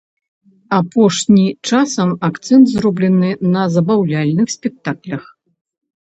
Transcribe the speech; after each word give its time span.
Апошні 0.77 1.43
часам 1.71 2.09
акцэнт 2.29 2.65
зроблены 2.73 3.29
на 3.59 3.67
забаўляльных 3.75 4.47
спектаклях. 4.57 5.23